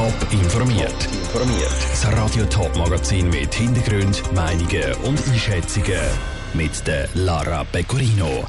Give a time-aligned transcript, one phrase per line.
[0.00, 0.94] Top informiert.
[1.12, 1.76] Informiert.
[1.90, 6.00] Das Radio Top Magazin mit Hintergrund, Meinungen und Einschätzungen
[6.54, 8.46] mit der Lara Pecorino.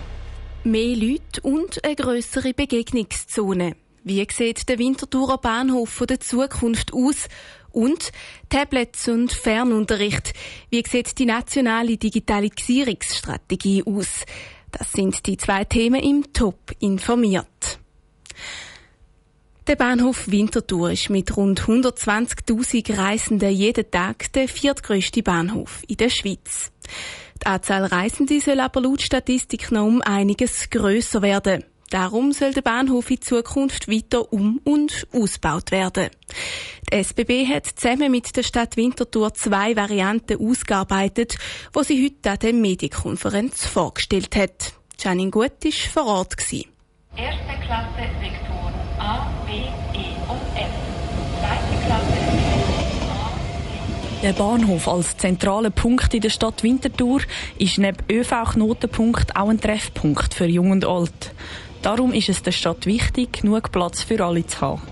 [0.64, 3.76] Mehr Leute und eine grössere Begegnungszone.
[4.06, 7.28] Wie sieht der Winterthurer Bahnhof der Zukunft aus?
[7.74, 8.14] Und
[8.48, 10.32] Tablets und Fernunterricht.
[10.70, 14.24] Wie sieht die nationale Digitalisierungsstrategie aus?
[14.72, 17.61] Das sind die zwei Themen im Top informiert.
[19.68, 26.10] Der Bahnhof Winterthur ist mit rund 120.000 Reisenden jeden Tag der viertgrößte Bahnhof in der
[26.10, 26.72] Schweiz.
[27.42, 31.64] Die Anzahl Reisende soll aber laut Statistik noch um einiges grösser werden.
[31.92, 36.10] Darum soll der Bahnhof in Zukunft weiter um- und ausgebaut werden.
[36.90, 41.38] Die SBB hat zusammen mit der Stadt Winterthur zwei Varianten ausgearbeitet,
[41.72, 44.74] wo sie heute an der Medienkonferenz vorgestellt hat.
[45.00, 46.36] Janine Gut war vor Ort.
[46.42, 48.51] Erste Klasse Sektoren
[54.24, 57.22] Der Bahnhof als zentraler Punkt in der Stadt Winterthur
[57.58, 61.34] ist neben ÖV-Knotenpunkt auch ein Treffpunkt für Jung und Alt.
[61.82, 64.84] Darum ist es der Stadt wichtig, genug Platz für alle zu haben.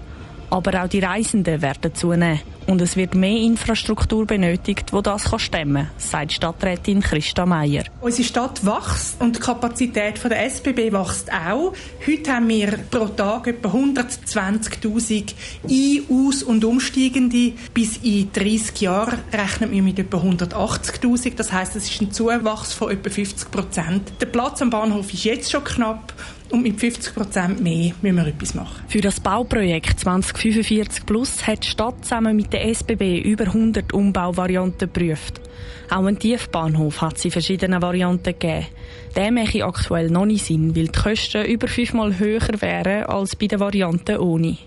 [0.49, 2.39] Aber auch die Reisenden werden zunehmen.
[2.69, 7.83] Und es wird mehr Infrastruktur benötigt, wo das stemmen kann, sagt Stadträtin Christa Meier.
[7.99, 11.73] Unsere Stadt wächst und die Kapazität der SBB wächst auch.
[12.05, 15.33] Heute haben wir pro Tag etwa 120.000
[15.67, 17.53] Ein-, Aus- und Umsteigende.
[17.73, 21.37] Bis in 30 Jahren rechnen wir mit etwa 180.000.
[21.37, 24.11] Das heißt, es ist ein Zuwachs von etwa 50 Prozent.
[24.21, 26.13] Der Platz am Bahnhof ist jetzt schon knapp
[26.51, 28.83] und mit 50 Prozent mehr müssen wir etwas machen.
[28.87, 34.91] Für das Bauprojekt 2045 Plus hat die Stadt zusammen mit der SBB über 100 Umbauvarianten
[34.91, 35.41] geprüft.
[35.89, 38.67] Auch ein Tiefbahnhof hat sie verschiedene Varianten gegeben.
[39.15, 43.47] Der mache aktuell noch nicht Sinn, weil die Kosten über fünfmal höher wären als bei
[43.47, 44.57] den Varianten ohne.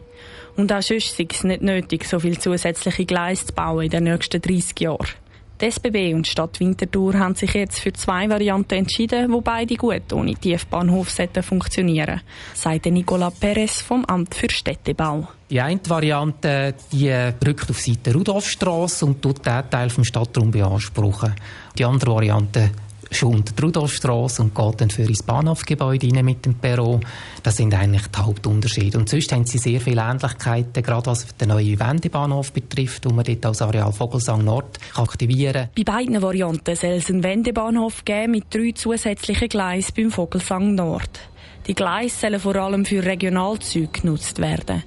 [0.57, 4.05] Und auch sonst ist es nicht nötig, so viel zusätzliche Gleise zu bauen in den
[4.05, 5.22] nächsten 30 Jahren.
[5.63, 9.77] Die SBB und die Stadt Winterthur haben sich jetzt für zwei Varianten entschieden, wo beide
[9.77, 11.09] gut ohne Tiefbahnhof
[11.43, 12.21] funktionieren,
[12.53, 15.29] sagt Nicola Perez vom Amt für Städtebau.
[15.49, 21.33] Die eine Variante die rückt auf Seite Rudolfstrasse und tut diesen Teil vom Stadtraum beanspruchen.
[21.79, 22.73] Die andere Variante
[23.15, 27.01] schont die Rudolfstrasse und geht dann für ins Bahnhofgebäude rein mit dem Perron.
[27.43, 28.99] Das sind eigentlich die Hauptunterschiede.
[28.99, 33.25] Und sonst haben sie sehr viele Ähnlichkeiten, gerade was den neuen Wendebahnhof betrifft, wo man
[33.25, 35.97] dort als Areal Vogelsang Nord aktivieren Bei kann.
[35.97, 41.21] beiden Varianten soll es einen Wendebahnhof geben mit drei zusätzlichen Gleisen beim Vogelsang Nord.
[41.67, 44.83] Die Gleise sollen vor allem für Regionalzüge genutzt werden.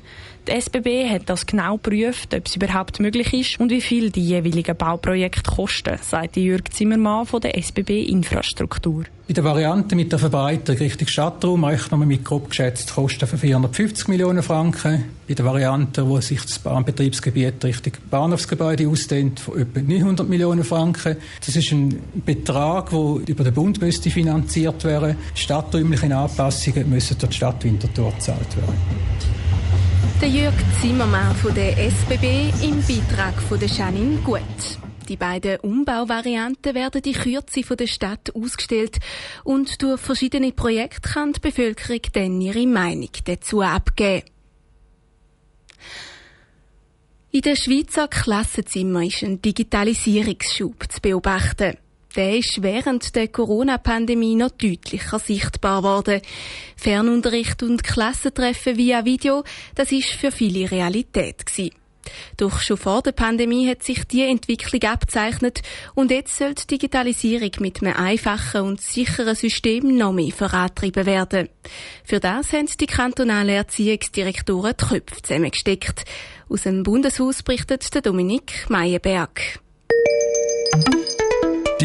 [0.48, 4.24] Die SBB hat das genau geprüft, ob es überhaupt möglich ist und wie viel die
[4.24, 9.06] jeweiligen Bauprojekte kosten, sagt Jürg Zimmermann von der SBB Infrastruktur.
[9.28, 13.40] Bei der Variante mit der Verbreiterung Richtung Stadtraum rechnen wir mit grob geschätzten Kosten von
[13.40, 15.06] 450 Millionen Franken.
[15.28, 21.18] Bei der Variante, wo sich das Bahnbetriebsgebiet Richtung Bahnhofsgebäude ausdehnt, von etwa 900 Millionen Franken.
[21.44, 25.16] Das ist ein Betrag, der über den Bund müsste finanziert werden.
[25.34, 29.45] Stadträumliche Anpassungen müssen durch die Stadt Winterthur gezahlt werden.
[30.22, 34.40] Der Jörg Zimmermann von der SBB im Beitrag von der Janine Gut.
[35.10, 39.00] Die beiden Umbauvarianten werden die Kürze der Stadt ausgestellt
[39.44, 44.26] und durch verschiedene Projekte kann die Bevölkerung dann ihre Meinung dazu abgeben.
[47.32, 51.78] In den Schweizer Klassenzimmern ist ein Digitalisierungsschub zu beobachten.
[52.16, 56.22] Der ist während der Corona-Pandemie noch deutlicher sichtbar geworden.
[56.78, 59.44] Fernunterricht und Klassentreffen via Video,
[59.76, 61.76] das ist für viele Realität gewesen.
[62.38, 65.62] Doch schon vor der Pandemie hat sich die Entwicklung abzeichnet
[65.96, 71.50] und jetzt soll die Digitalisierung mit einem einfachen und sicheren System noch mehr vorantrieben werden.
[72.04, 76.06] Für das haben die kantonalen Erziehungsdirektoren die Köpfe zusammengesteckt.
[76.48, 79.60] Aus dem Bundeshaus berichtet der Dominik Meyerberg.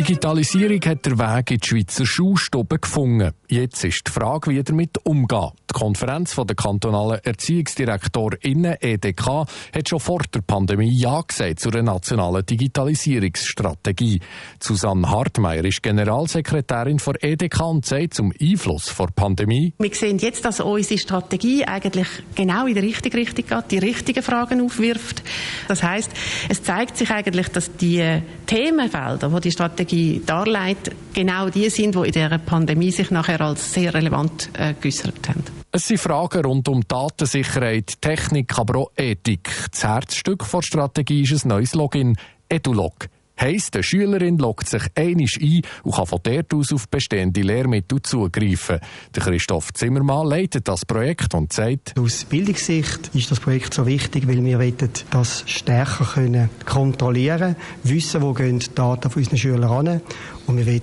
[0.00, 3.33] Digitalisierung hat der Weg in die Schweizer Schulstube gefunden.
[3.50, 5.53] Jetzt ist die Frage, wie damit umgeht.
[5.81, 12.44] Konferenz der kantonalen ErziehungsdirektorInnen EDK hat schon vor der Pandemie Ja gesagt zu einer nationalen
[12.44, 14.21] Digitalisierungsstrategie.
[14.61, 19.73] Susanne Hartmeier ist Generalsekretärin der EDK und sagt zum Einfluss der Pandemie.
[19.79, 24.23] Wir sehen jetzt, dass unsere Strategie eigentlich genau in die richtige Richtung geht, die richtigen
[24.23, 25.23] Fragen aufwirft.
[25.67, 26.11] Das heißt,
[26.50, 32.06] es zeigt sich eigentlich, dass die Themenfelder, die die Strategie darlegt, genau die sind, die
[32.06, 35.61] in der Pandemie sich nachher als sehr relevant äh, geäußert haben.
[35.72, 39.49] Es sind Fragen rund um Datensicherheit, Technik, aber auch Ethik.
[39.70, 42.17] Das Herzstück der Strategie ist ein neues Login,
[42.49, 43.08] EduLog.
[43.40, 48.02] Heisst, die Schülerin loggt sich einisch ein und kann von dort aus auf bestehende Lehrmittel
[48.02, 48.81] zugreifen.
[49.14, 54.28] Der Christoph Zimmermann leitet das Projekt und sagt, aus Bildungssicht ist das Projekt so wichtig,
[54.28, 54.76] weil wir wollen
[55.10, 60.00] das stärker können kontrollieren, wissen, wo gehen die Daten von unseren Schülern an
[60.46, 60.82] und wir wollen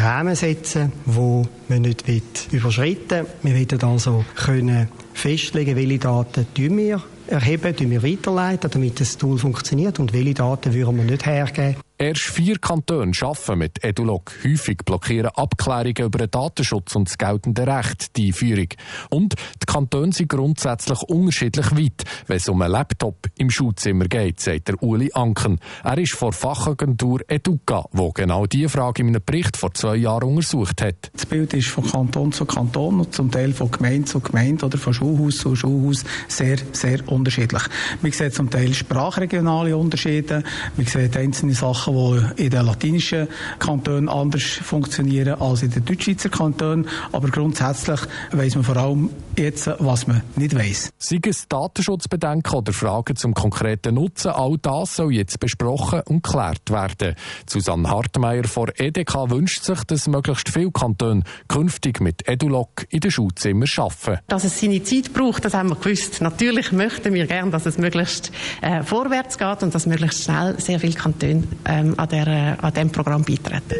[0.00, 2.04] Rahmen setzen, wo man nicht
[2.52, 3.54] überschritten will.
[3.54, 4.88] Wir wollen also können
[5.20, 10.96] festlegen, welche Daten wir erheben, wir weiterleiten, damit das Tool funktioniert und welche Daten würden
[10.96, 11.76] wir nicht hergeben.
[12.02, 14.32] Erst vier Kantone arbeiten mit EduLog.
[14.42, 18.68] Häufig blockieren Abklärungen über den Datenschutz und das geltende Recht die Einführung.
[19.10, 24.40] Und die Kantone sind grundsätzlich unterschiedlich weit, wenn es um einen Laptop im Schulzimmer geht,
[24.40, 25.60] sagt der Uli Anken.
[25.84, 30.30] Er ist vor Fachagentur Educa, wo genau diese Frage in einem Bericht vor zwei Jahren
[30.30, 31.10] untersucht hat.
[31.12, 34.78] Das Bild ist von Kanton zu Kanton und zum Teil von Gemeinde zu Gemeinde oder
[34.78, 37.64] von Schulhaus zu Schulhaus sehr, sehr unterschiedlich.
[38.00, 40.42] Man sieht zum Teil sprachregionale Unterschiede,
[40.78, 43.28] man sieht einzelne Sachen, Sachen, die in den latinischen
[43.58, 46.86] Kantonen anders funktionieren als in den Deutschschweizer Kantonen.
[47.12, 48.00] Aber grundsätzlich
[48.32, 49.10] weiss man vor allem
[49.40, 50.92] jetzt, was man nicht weiss.
[50.98, 56.70] Sei es Datenschutzbedenken oder Fragen zum konkreten Nutzen, all das soll jetzt besprochen und geklärt
[56.70, 57.16] werden.
[57.48, 63.10] Susanne Hartmeier von EDK wünscht sich, dass möglichst viele Kantone künftig mit EduLog in den
[63.10, 64.20] Schulzimmern arbeiten.
[64.28, 66.20] Dass es seine Zeit braucht, das haben wir gewusst.
[66.20, 70.80] Natürlich möchten wir gerne, dass es möglichst äh, vorwärts geht und dass möglichst schnell sehr
[70.80, 73.76] viele Kantone ähm, an, der, an diesem Programm beitreten.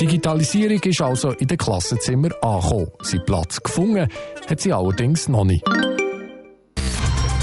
[0.00, 2.86] Digitalisierung ist also in den Klassenzimmern angekommen.
[3.02, 4.08] Sein Platz gefunden
[4.48, 5.64] hat sie allerdings noch nicht.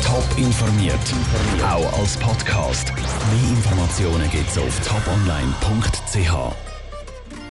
[0.04, 0.96] Top informiert,
[1.62, 2.94] auch als Podcast.
[2.96, 6.75] Mehr Informationen gibt es auf toponline.ch.